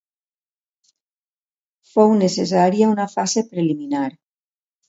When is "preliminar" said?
3.53-4.05